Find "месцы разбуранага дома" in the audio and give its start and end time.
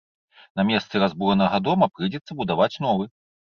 0.69-1.91